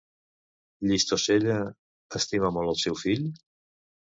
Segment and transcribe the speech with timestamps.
[0.91, 1.57] Llistosella
[2.21, 3.33] estima molt al seu fill?